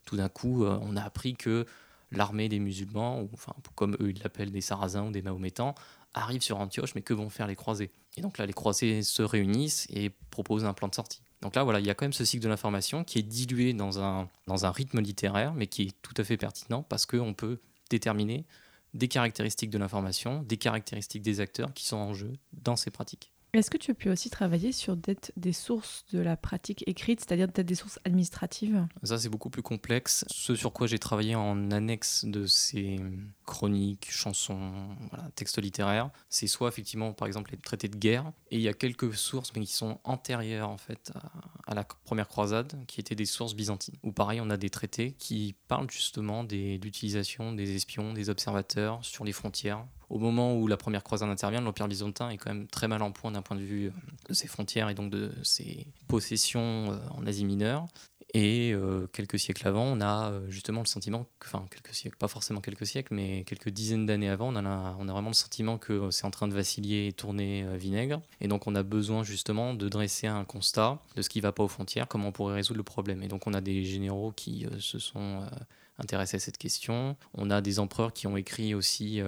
[0.05, 1.67] tout d'un coup, euh, on a appris que
[2.13, 3.31] l'armée des musulmans, ou
[3.75, 5.75] comme eux ils l'appellent des sarrasins ou des mahométans,
[6.13, 9.23] arrive sur Antioche, mais que vont faire les croisés Et donc là, les croisés se
[9.23, 11.23] réunissent et proposent un plan de sortie.
[11.43, 13.73] Donc là, voilà, il y a quand même ce cycle de l'information qui est dilué
[13.73, 17.35] dans un, dans un rythme littéraire, mais qui est tout à fait pertinent parce qu'on
[17.35, 17.59] peut
[17.91, 18.47] déterminer
[18.95, 23.34] des caractéristiques de l'information, des caractéristiques des acteurs qui sont en jeu dans ces pratiques.
[23.55, 27.47] Est-ce que tu as pu aussi travailler sur des sources de la pratique écrite, c'est-à-dire
[27.49, 28.87] des sources administratives?
[29.05, 30.25] Ça, c'est beaucoup plus complexe.
[30.29, 33.01] Ce sur quoi j'ai travaillé en annexe de ces
[33.47, 34.73] chroniques, chansons,
[35.37, 38.73] textes littéraires, c'est soit effectivement, par exemple, les traités de guerre, et il y a
[38.73, 41.13] quelques sources, mais qui sont antérieures en fait
[41.67, 43.97] à, la première croisade, qui étaient des sources byzantines.
[44.03, 49.05] Ou pareil, on a des traités qui parlent justement de l'utilisation des espions, des observateurs
[49.05, 52.69] sur les frontières au moment où la première croisade intervient, l'Empire byzantin est quand même
[52.69, 53.91] très mal en point d'un point de vue euh,
[54.29, 57.89] de ses frontières et donc de ses possessions euh, en Asie mineure.
[58.33, 62.61] Et euh, quelques siècles avant, on a justement le sentiment, enfin quelques siècles, pas forcément
[62.61, 66.31] quelques siècles, mais quelques dizaines d'années avant, on a, vraiment le sentiment que c'est en
[66.31, 68.21] train de vaciller et tourner vinaigre.
[68.41, 71.53] Et donc on a besoin justement de dresser un constat de ce qui ne va
[71.53, 73.23] pas aux frontières, comment on pourrait résoudre le problème.
[73.23, 75.47] Et donc on a des généraux qui se sont
[75.99, 77.17] intéressés à cette question.
[77.35, 79.21] On a des empereurs qui ont écrit aussi,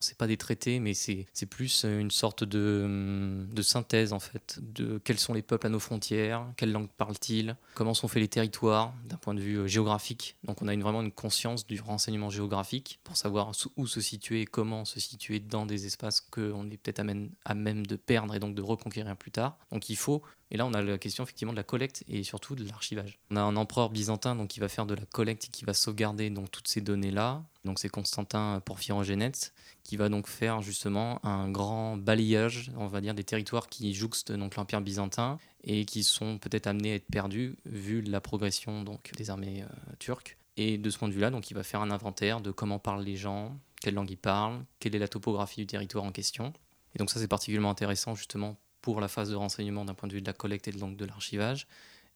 [0.00, 4.58] c'est pas des traités, mais c'est plus une sorte de, hum, de, synthèse en fait,
[4.60, 8.28] de quels sont les peuples à nos frontières, quelle langue parlent-ils, comment sont faits les
[8.28, 10.36] territoires d'un point de vue euh, géographique.
[10.44, 14.42] Donc on a une, vraiment une conscience du renseignement géographique pour savoir où se situer
[14.42, 17.00] et comment se situer dans des espaces qu'on est peut-être
[17.44, 19.58] à même de perdre et donc de reconquérir plus tard.
[19.70, 22.56] Donc il faut et là, on a la question effectivement de la collecte et surtout
[22.56, 23.18] de l'archivage.
[23.30, 25.74] On a un empereur byzantin donc, qui va faire de la collecte et qui va
[25.74, 27.44] sauvegarder donc, toutes ces données-là.
[27.64, 33.14] Donc c'est Constantin Porphyrogenète qui va donc faire justement un grand balayage, on va dire,
[33.14, 37.56] des territoires qui jouxtent donc l'empire byzantin et qui sont peut-être amenés à être perdus
[37.66, 40.38] vu la progression donc des armées euh, turques.
[40.56, 43.04] Et de ce point de vue-là, donc il va faire un inventaire de comment parlent
[43.04, 46.52] les gens, quelle langue ils parlent, quelle est la topographie du territoire en question.
[46.94, 50.14] Et donc ça c'est particulièrement intéressant justement pour la phase de renseignement d'un point de
[50.14, 51.66] vue de la collecte et de l'archivage.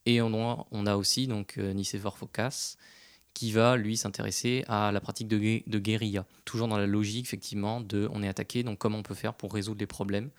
[0.07, 2.77] Et on a, on a aussi donc euh, Nicéphore Phocas,
[3.35, 6.25] qui va lui s'intéresser à la pratique de, guérilla.
[6.45, 9.53] Toujours dans la logique, effectivement, de on est attaqué, donc comment on peut faire pour
[9.53, 10.31] résoudre les problèmes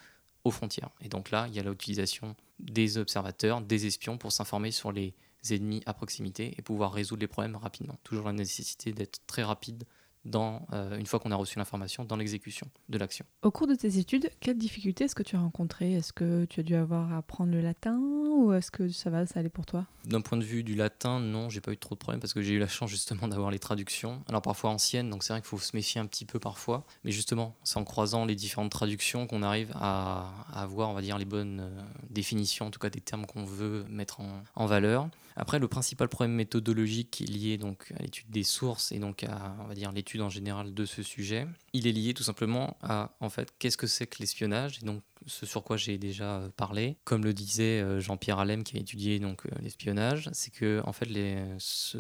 [0.46, 0.90] aux frontières.
[1.02, 5.14] Et donc là, il y a l'utilisation des observateurs, des espions pour s'informer sur les
[5.52, 7.98] ennemis à proximité et pouvoir résoudre les problèmes rapidement.
[8.04, 9.84] Toujours la nécessité d'être très rapide
[10.26, 13.26] dans, euh, une fois qu'on a reçu l'information, dans l'exécution de l'action.
[13.44, 15.94] Au cours de tes études, quelles difficultés est-ce que tu as rencontrées?
[15.94, 19.26] Est-ce que tu as dû avoir à apprendre le latin ou est-ce que ça va,
[19.26, 19.86] ça allait pour toi?
[20.06, 22.42] D'un point de vue du latin, non, j'ai pas eu trop de problèmes parce que
[22.42, 24.24] j'ai eu la chance justement d'avoir les traductions.
[24.28, 26.86] Alors parfois anciennes, donc c'est vrai qu'il faut se méfier un petit peu parfois.
[27.04, 31.02] Mais justement, c'est en croisant les différentes traductions qu'on arrive à, à avoir, on va
[31.02, 34.66] dire, les bonnes euh, définitions, en tout cas des termes qu'on veut mettre en, en
[34.66, 35.10] valeur.
[35.38, 39.24] Après, le principal problème méthodologique qui est lié donc à l'étude des sources et donc
[39.26, 42.78] à, on va dire, l'étude en général de ce sujet, il est lié tout simplement
[42.82, 46.36] à, en fait, qu'est-ce que c'est que l'espionnage et donc ce sur quoi j'ai déjà
[46.38, 46.96] euh, parlé.
[47.04, 50.94] Comme le disait euh, Jean-Pierre Allem qui a étudié donc euh, l'espionnage, c'est que en
[50.94, 51.98] fait les, ce-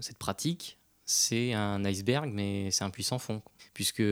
[0.00, 3.40] cette pratique c'est un iceberg mais c'est un puissant fond
[3.74, 4.02] puisque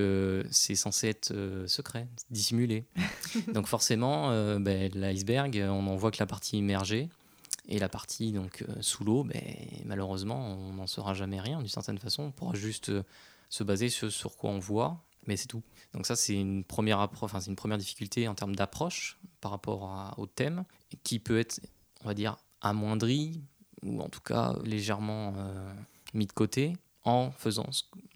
[0.51, 2.87] c'est censé être euh, secret, dissimulé.
[3.53, 7.09] donc forcément euh, ben, l'iceberg on en voit que la partie immergée
[7.67, 9.41] et la partie donc euh, sous l'eau, ben,
[9.85, 12.25] malheureusement, on n'en saura jamais rien d'une certaine façon.
[12.25, 13.03] On pourra juste euh,
[13.49, 15.63] se baser sur, sur quoi on voit, mais c'est tout.
[15.93, 19.51] Donc ça, c'est une première appro- enfin, c'est une première difficulté en termes d'approche par
[19.51, 20.65] rapport au thème,
[21.03, 21.61] qui peut être,
[22.03, 23.41] on va dire, amoindrie
[23.83, 25.75] ou en tout cas légèrement euh,
[26.15, 27.69] mis de côté en faisant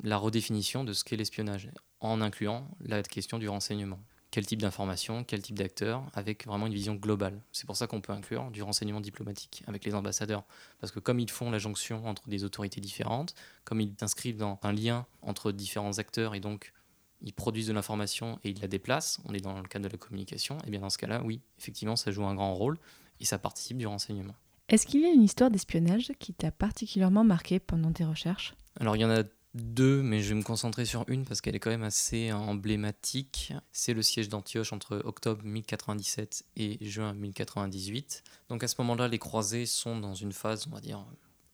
[0.03, 5.25] la redéfinition de ce qu'est l'espionnage, en incluant la question du renseignement quel type d'information,
[5.25, 7.41] quel type d'acteur, avec vraiment une vision globale.
[7.53, 10.45] C'est pour ça qu'on peut inclure du renseignement diplomatique avec les ambassadeurs.
[10.81, 14.59] Parce que comme ils font la jonction entre des autorités différentes, comme ils s'inscrivent dans
[14.62, 16.73] un lien entre différents acteurs et donc
[17.21, 19.99] ils produisent de l'information et ils la déplacent, on est dans le cadre de la
[19.99, 22.79] communication, et bien dans ce cas-là, oui, effectivement, ça joue un grand rôle
[23.21, 24.35] et ça participe du renseignement.
[24.69, 28.55] Est-ce qu'il y a une histoire d'espionnage qui t'a particulièrement marqué pendant tes recherches?
[28.79, 29.25] Alors il y en a
[29.59, 33.53] deux, mais je vais me concentrer sur une parce qu'elle est quand même assez emblématique.
[33.73, 38.23] C'est le siège d'Antioche entre octobre 1097 et juin 1098.
[38.49, 41.05] Donc à ce moment-là, les croisés sont dans une phase, on va dire,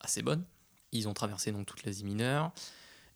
[0.01, 0.45] assez bonne.
[0.93, 2.53] Ils ont traversé donc toute l'Asie mineure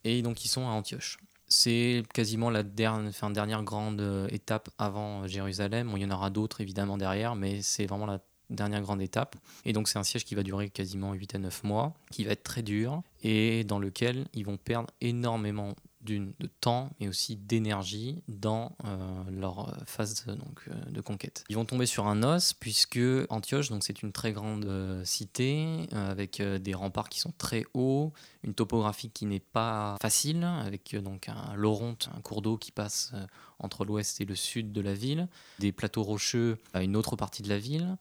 [0.05, 1.19] et donc ils sont à Antioche.
[1.47, 5.89] C'est quasiment la dernière, grande euh, étape avant Jérusalem.
[5.89, 8.21] Bon, il y en aura d'autres évidemment derrière, mais c'est vraiment la
[8.51, 9.37] dernière grande étape.
[9.65, 12.33] Et donc c'est un siège qui va durer quasiment 8 à 9 mois, qui va
[12.33, 15.75] être très dur et dans lequel ils vont perdre énormément
[16.17, 21.45] de temps mais aussi d'énergie dans euh, leur phase de, donc, euh, de conquête.
[21.49, 25.87] Ils vont tomber sur un os puisque Antioche donc c'est une très grande euh, cité
[25.93, 31.29] avec des remparts qui sont très hauts, une topographie qui n'est pas facile avec donc
[31.29, 33.13] un l'Oronte, un cours d'eau qui passe
[33.59, 35.29] entre l'ouest et le sud de la ville,
[35.59, 37.97] des plateaux rocheux à une autre partie de la ville.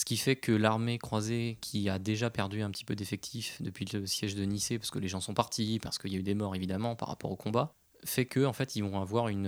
[0.00, 3.84] Ce qui fait que l'armée croisée, qui a déjà perdu un petit peu d'effectifs depuis
[3.92, 6.22] le siège de Nicée, parce que les gens sont partis, parce qu'il y a eu
[6.22, 7.74] des morts évidemment par rapport au combat,
[8.06, 9.46] fait que en fait ils vont avoir une,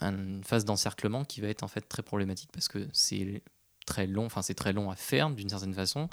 [0.00, 3.42] euh, phase d'encerclement qui va être en fait très problématique parce que c'est
[3.84, 6.08] très long, enfin c'est très long à faire d'une certaine façon,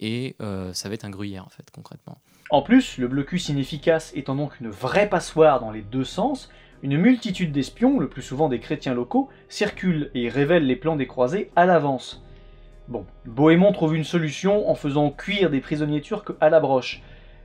[0.00, 2.16] et euh, ça va être un gruyère en fait concrètement.
[2.48, 6.48] En plus, le blocus inefficace étant donc une vraie passoire dans les deux sens,
[6.82, 11.06] une multitude d'espions, le plus souvent des chrétiens locaux, circulent et révèlent les plans des
[11.06, 12.22] croisés à l'avance.
[12.88, 17.02] Bon, Bohémond trouve une solution en faisant cuire des prisonniers turcs à la broche.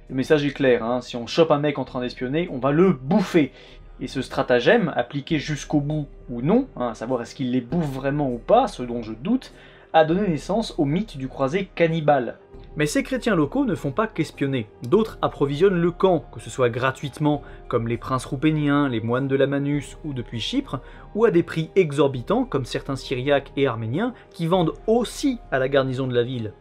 [0.10, 2.72] Le message est clair, hein, si on chope un mec en train d'espionner, on va
[2.72, 3.52] le bouffer.
[4.00, 7.90] Et ce stratagème, appliqué jusqu'au bout ou non, hein, à savoir est-ce qu'il les bouffe
[7.90, 9.52] vraiment ou pas, ce dont je doute,
[9.94, 12.38] a donné naissance au mythe du croisé cannibale.
[12.78, 14.70] Mais ces chrétiens locaux ne font pas qu'espionner.
[14.84, 19.36] D'autres approvisionnent le camp, que ce soit gratuitement, comme les princes roupéniens, les moines de
[19.36, 20.80] la Manus ou depuis Chypre,
[21.14, 25.68] ou à des prix exorbitants, comme certains syriaques et arméniens, qui vendent aussi à la
[25.68, 26.54] garnison de la ville.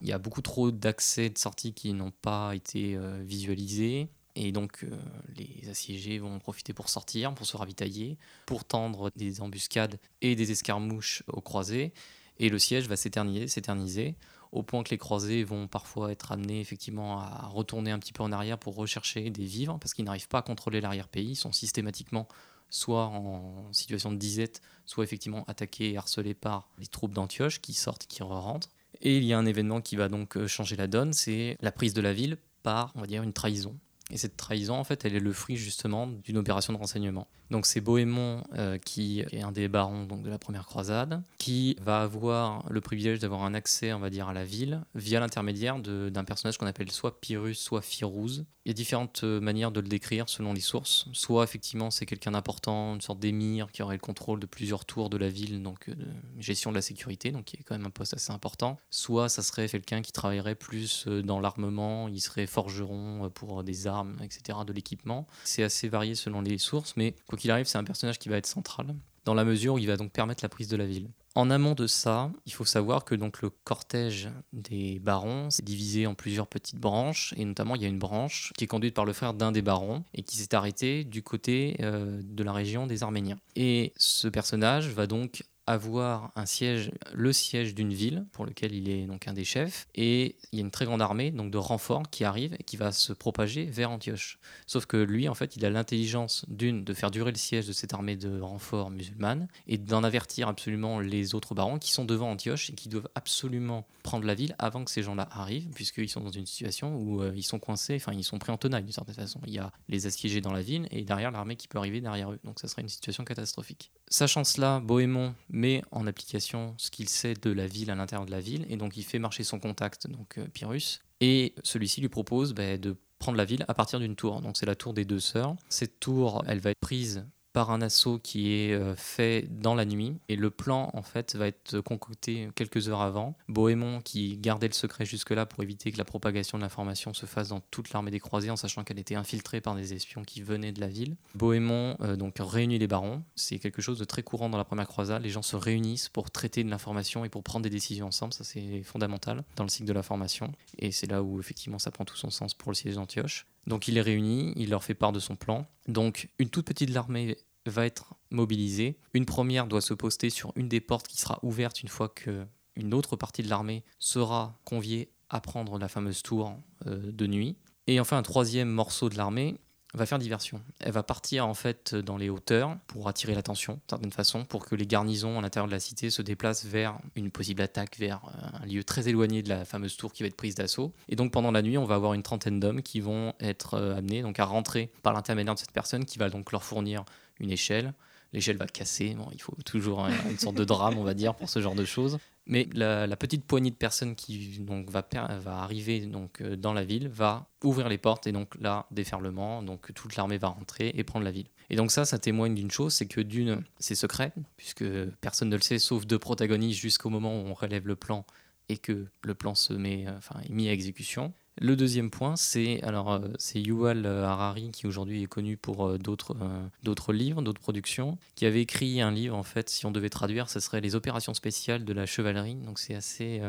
[0.00, 4.08] Il y a beaucoup trop d'accès de sorties qui n'ont pas été euh, visualisés.
[4.36, 4.90] Et donc, euh,
[5.36, 10.36] les assiégés vont en profiter pour sortir, pour se ravitailler, pour tendre des embuscades et
[10.36, 11.92] des escarmouches aux croisés.
[12.38, 14.16] Et le siège va s'éterniser,
[14.54, 18.22] au point que les croisés vont parfois être amenés effectivement à retourner un petit peu
[18.22, 21.32] en arrière pour rechercher des vivres, parce qu'ils n'arrivent pas à contrôler l'arrière-pays.
[21.32, 22.28] Ils sont systématiquement
[22.70, 27.74] soit en situation de disette, soit effectivement attaqués et harcelés par les troupes d'Antioche qui
[27.74, 28.70] sortent, qui re-rentrent.
[29.02, 31.72] Et il y a un événement qui va donc euh, changer la donne, c'est la
[31.72, 33.76] prise de la ville par, on va dire, une trahison.
[34.10, 37.26] Et cette trahison, en fait, elle est le fruit justement d'une opération de renseignement.
[37.50, 41.76] Donc c'est Bohémond, euh, qui est un des barons donc, de la première croisade, qui
[41.80, 45.78] va avoir le privilège d'avoir un accès, on va dire, à la ville via l'intermédiaire
[45.78, 48.46] d'un personnage qu'on appelle soit Pyrrhus, soit Firouz.
[48.64, 51.06] Il y a différentes euh, manières de le décrire selon les sources.
[51.12, 55.10] Soit effectivement c'est quelqu'un d'important, une sorte d'émir qui aurait le contrôle de plusieurs tours
[55.10, 56.06] de la ville, donc euh, de
[56.40, 58.78] gestion de la sécurité, donc qui est quand même un poste assez important.
[58.90, 64.16] Soit ça serait quelqu'un qui travaillerait plus dans l'armement, il serait forgeron pour des armes,
[64.22, 65.26] etc., de l'équipement.
[65.44, 68.46] C'est assez varié selon les sources, mais qu'il arrive, c'est un personnage qui va être
[68.46, 68.94] central
[69.24, 71.08] dans la mesure où il va donc permettre la prise de la ville.
[71.34, 76.06] En amont de ça, il faut savoir que donc le cortège des barons s'est divisé
[76.06, 79.04] en plusieurs petites branches, et notamment il y a une branche qui est conduite par
[79.04, 82.86] le frère d'un des barons et qui s'est arrêté du côté euh, de la région
[82.86, 83.38] des Arméniens.
[83.56, 88.88] Et ce personnage va donc avoir un siège, le siège d'une ville pour lequel il
[88.88, 91.58] est donc un des chefs, et il y a une très grande armée donc de
[91.58, 94.38] renforts qui arrive et qui va se propager vers Antioche.
[94.66, 97.72] Sauf que lui, en fait, il a l'intelligence d'une de faire durer le siège de
[97.72, 102.30] cette armée de renforts musulmane et d'en avertir absolument les autres barons qui sont devant
[102.30, 106.20] Antioche et qui doivent absolument prendre la ville avant que ces gens-là arrivent, puisqu'ils sont
[106.20, 108.92] dans une situation où euh, ils sont coincés, enfin ils sont pris en tenaille d'une
[108.92, 109.40] certaine façon.
[109.46, 112.32] Il y a les assiégés dans la ville et derrière l'armée qui peut arriver derrière
[112.32, 112.38] eux.
[112.44, 113.90] Donc ça serait une situation catastrophique.
[114.14, 118.30] Sachant cela, Bohémond met en application ce qu'il sait de la ville à l'intérieur de
[118.30, 122.08] la ville, et donc il fait marcher son contact, donc euh, Pyrrhus, et celui-ci lui
[122.08, 124.40] propose bah, de prendre la ville à partir d'une tour.
[124.40, 125.56] Donc c'est la tour des deux sœurs.
[125.68, 129.84] Cette tour, elle va être prise par un assaut qui est euh, fait dans la
[129.84, 130.18] nuit.
[130.28, 133.38] Et le plan, en fait, va être concocté quelques heures avant.
[133.48, 137.48] Bohémond, qui gardait le secret jusque-là pour éviter que la propagation de l'information se fasse
[137.48, 140.72] dans toute l'armée des croisés, en sachant qu'elle était infiltrée par des espions qui venaient
[140.72, 141.16] de la ville.
[141.36, 143.22] Bohémond euh, donc réunit les barons.
[143.36, 145.22] C'est quelque chose de très courant dans la première croisade.
[145.22, 148.32] Les gens se réunissent pour traiter de l'information et pour prendre des décisions ensemble.
[148.32, 150.50] Ça, c'est fondamental dans le cycle de l'information.
[150.78, 153.46] Et c'est là où, effectivement, ça prend tout son sens pour le siège d'Antioche.
[153.66, 155.66] Donc il les réunit, il leur fait part de son plan.
[155.88, 158.98] Donc une toute petite armée va être mobilisée.
[159.14, 162.46] Une première doit se poster sur une des portes qui sera ouverte une fois que
[162.76, 167.56] une autre partie de l'armée sera conviée à prendre la fameuse tour euh, de nuit.
[167.86, 169.56] Et enfin un troisième morceau de l'armée
[169.94, 170.60] va faire diversion.
[170.80, 174.66] Elle va partir en fait dans les hauteurs pour attirer l'attention, d'une certaine façon, pour
[174.66, 178.20] que les garnisons à l'intérieur de la cité se déplacent vers une possible attaque, vers
[178.26, 180.92] euh, un lieu très éloigné de la fameuse tour qui va être prise d'assaut.
[181.08, 183.96] Et donc pendant la nuit, on va avoir une trentaine d'hommes qui vont être euh,
[183.96, 187.04] amenés donc à rentrer par l'intermédiaire de cette personne qui va donc leur fournir
[187.38, 187.94] une échelle.
[188.32, 191.48] L'échelle va casser, bon, il faut toujours une sorte de drame, on va dire, pour
[191.48, 192.18] ce genre de choses.
[192.46, 195.06] Mais la, petite poignée de personnes qui donc, va,
[195.38, 199.62] va arriver donc, euh, dans la ville va ouvrir les portes et donc là, déferlement,
[199.62, 201.46] donc toute l'armée va rentrer et prendre la ville.
[201.70, 204.84] Et donc ça, ça témoigne d'une chose, c'est que d'une, c'est secret, puisque
[205.22, 208.26] personne ne le sait, sauf deux protagonistes jusqu'au moment où on relève le plan
[208.68, 211.32] et que le plan se met, euh, enfin, est mis à exécution.
[211.60, 215.98] Le deuxième point, c'est alors euh, c'est Yuval Harari qui aujourd'hui est connu pour euh,
[215.98, 216.36] d'autres
[216.82, 220.50] d'autres livres, d'autres productions, qui avait écrit un livre en fait, si on devait traduire,
[220.50, 222.56] ce serait les opérations spéciales de la chevalerie.
[222.56, 223.40] Donc c'est assez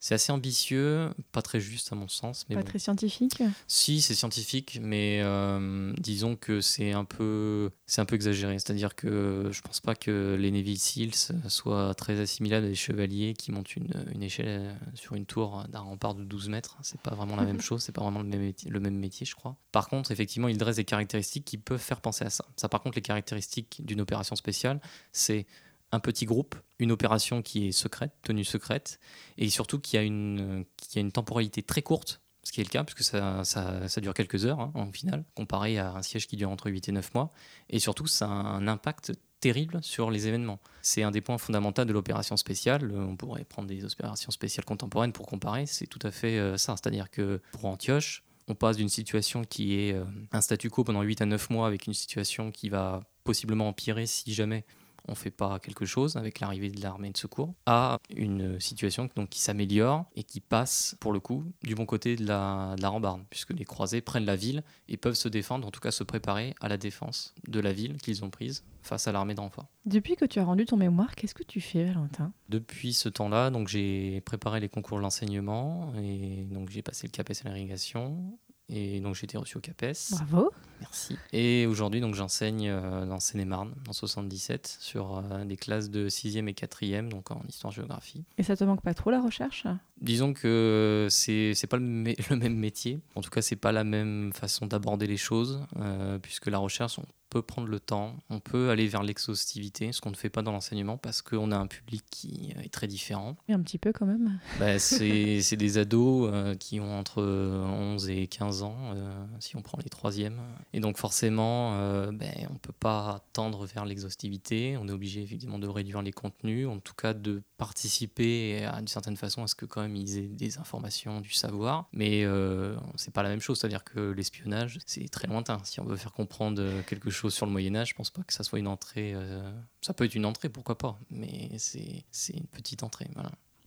[0.00, 2.46] c'est assez ambitieux, pas très juste à mon sens.
[2.48, 8.04] Mais pas très scientifique Si, c'est scientifique, mais euh, disons que c'est un, peu, un
[8.04, 8.58] peu exagéré.
[8.58, 13.34] C'est-à-dire que je pense pas que les Navy Seals soient très assimilables à des chevaliers
[13.34, 16.76] qui montent une, une échelle sur une tour d'un rempart de 12 mètres.
[16.82, 19.26] C'est pas vraiment la même chose, c'est pas vraiment le même, métier, le même métier,
[19.26, 19.56] je crois.
[19.72, 22.44] Par contre, effectivement, ils dressent des caractéristiques qui peuvent faire penser à ça.
[22.56, 24.80] Ça, par contre, les caractéristiques d'une opération spéciale,
[25.12, 25.46] c'est
[25.92, 29.00] un petit groupe, une opération qui est secrète, tenue secrète,
[29.36, 32.70] et surtout qui a une, qui a une temporalité très courte, ce qui est le
[32.70, 36.36] cas, puisque ça, ça, dure quelques heures hein, en final, comparé à un siège qui
[36.36, 37.32] dure entre 8 et 9 mois,
[37.70, 40.58] et surtout ça a un impact terrible sur les événements.
[40.82, 42.92] C'est un des points fondamentaux de l'opération spéciale.
[42.92, 46.74] On pourrait prendre des opérations spéciales contemporaines pour comparer, c'est tout à fait euh, ça.
[46.76, 51.02] C'est-à-dire que pour Antioche, on passe d'une situation qui est euh, un statu quo pendant
[51.02, 54.64] 8 à 9 mois avec une situation qui va possiblement empirer si jamais
[55.08, 59.08] on ne fait pas quelque chose avec l'arrivée de l'armée de secours, à une situation
[59.16, 63.22] donc, qui s'améliore et qui passe, pour le coup, du bon côté de la, rambarde,
[63.30, 66.54] puisque les croisés prennent la ville et peuvent se défendre, en tout cas se préparer
[66.60, 69.68] à la défense de la ville qu'ils ont prise face à l'armée d'enfants.
[69.84, 72.32] Depuis que tu as rendu ton mémoire, qu'est-ce que tu fais, Valentin?
[72.48, 77.12] Depuis ce temps-là, donc j'ai préparé les concours de l'enseignement et donc j'ai passé le
[77.12, 80.12] CAPES à l'irrigation et donc j'ai été reçu au CAPES.
[80.12, 80.50] Bravo.
[80.80, 81.16] Merci.
[81.32, 86.48] Et aujourd'hui, donc j'enseigne euh, dans Seine-et-Marne, en 77, sur euh, des classes de 6e
[86.48, 88.24] et 4e, donc en histoire-géographie.
[88.38, 89.66] Et ça te manque pas trop la recherche?
[90.00, 91.84] Disons que c'est c'est pas le,
[92.30, 93.00] le, même métier.
[93.14, 96.98] En tout cas, c'est pas la même façon d'aborder les choses, euh, puisque la recherche,
[96.98, 100.42] on peut prendre le temps, on peut aller vers l'exhaustivité, ce qu'on ne fait pas
[100.42, 103.36] dans l'enseignement parce qu'on a un public qui est très différent.
[103.48, 104.38] Et un petit peu quand même.
[104.58, 109.62] Bah, c'est des ados euh, qui ont entre 11 et 15 ans, euh, si on
[109.62, 110.40] prend les troisièmes.
[110.72, 115.22] Et donc forcément, euh, ben, on ne peut pas tendre vers l'exhaustivité, on est obligé
[115.22, 119.54] évidemment de réduire les contenus, en tout cas de participer d'une certaine façon à ce
[119.54, 121.88] que quand même ils aient des informations, du savoir.
[121.92, 125.58] Mais euh, c'est pas la même chose, c'est-à-dire que l'espionnage, c'est très lointain.
[125.64, 128.32] Si on veut faire comprendre quelque chose sur le Moyen Âge, je pense pas que
[128.32, 129.12] ça soit une entrée.
[129.14, 129.50] Euh,
[129.80, 132.04] ça peut être une entrée, pourquoi pas, mais c'est
[132.34, 133.08] une petite entrée.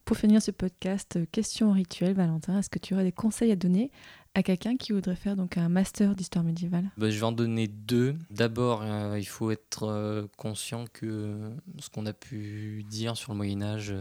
[0.05, 3.55] Pour finir ce podcast, euh, question rituelle, Valentin, est-ce que tu aurais des conseils à
[3.55, 3.91] donner
[4.34, 6.89] à quelqu'un qui voudrait faire donc un master d'histoire médiévale?
[6.98, 8.15] Bah, Je vais en donner deux.
[8.30, 13.38] D'abord, euh, il faut être euh, conscient que ce qu'on a pu dire sur le
[13.38, 13.94] Moyen Âge,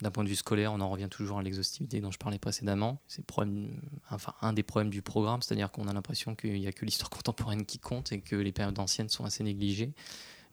[0.00, 3.00] d'un point de vue scolaire, on en revient toujours à l'exhaustivité dont je parlais précédemment.
[3.08, 3.24] C'est
[4.42, 7.64] un des problèmes du programme, c'est-à-dire qu'on a l'impression qu'il n'y a que l'histoire contemporaine
[7.64, 9.92] qui compte et que les périodes anciennes sont assez négligées.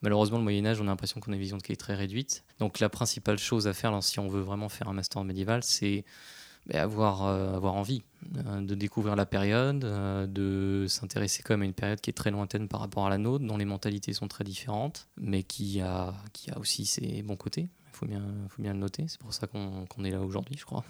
[0.02, 2.44] Malheureusement, le Moyen Âge, on a l'impression qu'on a une vision qui est très réduite.
[2.60, 6.06] Donc la principale chose à faire, si on veut vraiment faire un master médiéval, c'est
[6.74, 8.04] avoir, euh, avoir envie
[8.38, 12.14] euh, de découvrir la période, euh, de s'intéresser quand même à une période qui est
[12.14, 15.82] très lointaine par rapport à la nôtre, dont les mentalités sont très différentes, mais qui
[15.82, 17.68] a, qui a aussi ses bons côtés
[18.02, 19.06] faut bien, faut bien le noter.
[19.08, 20.84] C'est pour ça qu'on est là aujourd'hui, je crois.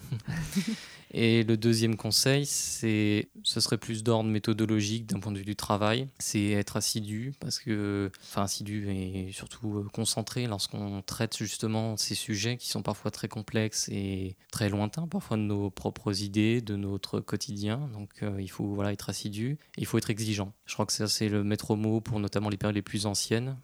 [1.13, 5.57] et le deuxième conseil, c'est, ce serait plus d'ordre méthodologique d'un point de vue du
[5.57, 6.07] travail.
[6.19, 12.15] C'est être assidu, parce que, enfin assidu et surtout euh, concentré lorsqu'on traite justement ces
[12.15, 16.77] sujets qui sont parfois très complexes et très lointains, parfois de nos propres idées, de
[16.77, 17.89] notre quotidien.
[17.93, 19.57] Donc euh, il faut voilà être assidu.
[19.77, 20.53] Il faut être exigeant.
[20.65, 23.57] Je crois que ça c'est le maître mot pour notamment les périodes les plus anciennes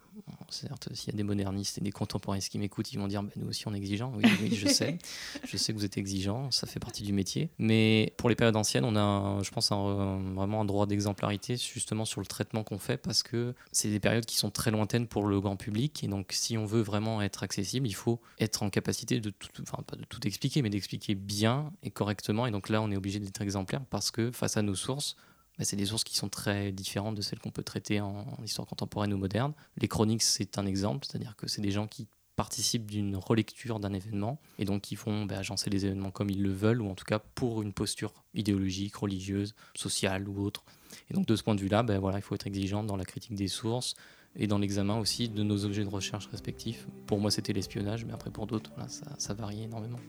[0.49, 3.31] certes, s'il y a des modernistes et des contemporains qui m'écoutent, ils vont dire bah,
[3.35, 4.13] nous aussi on est exigeants.
[4.15, 4.97] Oui, oui, je sais.
[5.43, 7.49] je sais que vous êtes exigeants, ça fait partie du métier.
[7.59, 12.21] Mais pour les périodes anciennes, on a, je pense, vraiment un droit d'exemplarité justement sur
[12.21, 15.39] le traitement qu'on fait parce que c'est des périodes qui sont très lointaines pour le
[15.39, 16.03] grand public.
[16.03, 19.49] Et donc, si on veut vraiment être accessible, il faut être en capacité de tout,
[19.61, 22.47] enfin, pas de tout expliquer, mais d'expliquer bien et correctement.
[22.47, 25.15] Et donc là, on est obligé d'être exemplaire parce que face à nos sources,
[25.57, 28.67] bah, c'est des sources qui sont très différentes de celles qu'on peut traiter en, histoire
[28.67, 29.53] contemporaine ou moderne.
[29.77, 33.93] Les chroniques, c'est un exemple, c'est-à-dire que c'est des gens qui participent d'une relecture d'un
[33.93, 36.93] événement et donc qui font bah, agencer les événements comme ils le veulent ou en
[36.93, 40.63] tout cas pour une posture idéologique, religieuse, sociale ou autre.
[41.09, 43.05] Et donc de ce point de vue-là, ben voilà, il faut être exigeant dans la
[43.05, 43.95] critique des sources
[44.35, 46.87] et dans l'examen aussi de nos objets de recherche respectifs.
[47.07, 49.99] Pour moi, c'était l'espionnage, mais après pour d'autres, ça, ça varie énormément.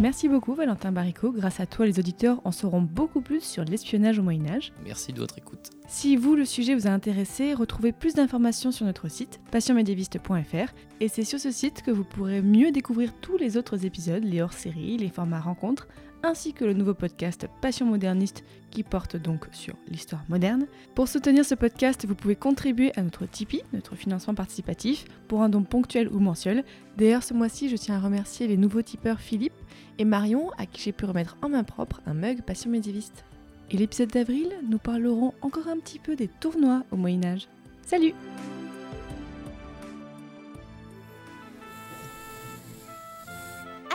[0.00, 1.30] Merci beaucoup Valentin Baricot.
[1.30, 4.72] Grâce à toi, les auditeurs en sauront beaucoup plus sur l'espionnage au Moyen Âge.
[4.86, 5.68] Merci de votre écoute.
[5.88, 11.08] Si vous, le sujet vous a intéressé, retrouvez plus d'informations sur notre site passionmédiéviste.fr et
[11.08, 14.96] c'est sur ce site que vous pourrez mieux découvrir tous les autres épisodes, les hors-séries,
[14.96, 15.86] les formats rencontres,
[16.22, 20.66] ainsi que le nouveau podcast Passion moderniste qui porte donc sur l'histoire moderne.
[20.94, 25.48] Pour soutenir ce podcast, vous pouvez contribuer à notre Tipeee, notre financement participatif, pour un
[25.48, 26.64] don ponctuel ou mensuel.
[26.96, 29.54] D'ailleurs, ce mois-ci, je tiens à remercier les nouveaux tipeurs Philippe
[29.98, 33.24] et Marion, à qui j'ai pu remettre en main propre un mug Passion médiéviste.
[33.70, 37.48] Et l'épisode d'avril, nous parlerons encore un petit peu des tournois au Moyen Âge.
[37.82, 38.14] Salut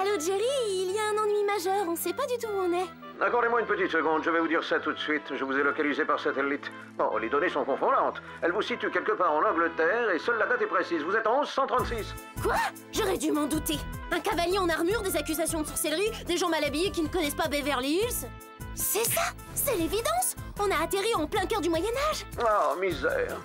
[0.02, 2.74] Allô Jerry, il y a un ennui majeur, on sait pas du tout où on
[2.74, 2.86] est.
[3.22, 5.24] Accordez-moi une petite seconde, je vais vous dire ça tout de suite.
[5.34, 6.70] Je vous ai localisé par satellite.
[6.98, 8.22] Bon, les données sont confondantes.
[8.42, 11.02] Elle vous situe quelque part en Angleterre et seule la date est précise.
[11.02, 12.14] Vous êtes en 1136.
[12.44, 12.56] Quoi?
[12.92, 13.78] J'aurais dû m'en douter.
[14.12, 17.36] Un cavalier en armure, des accusations de sorcellerie, des gens mal habillés qui ne connaissent
[17.36, 18.28] pas Beverly Hills?
[18.76, 19.22] C'est ça?
[19.54, 20.36] C'est l'évidence?
[20.60, 23.38] On a atterri en plein cœur du Moyen-Âge Oh, misère